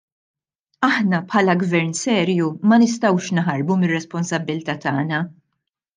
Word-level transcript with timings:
Aħna 0.87 1.19
bħala 1.33 1.55
gvern 1.63 1.93
serju 1.99 2.49
ma 2.71 2.79
nistgħux 2.85 3.31
naħarbu 3.41 3.79
mir-responsabbilta' 3.93 4.79
tagħna. 4.87 5.25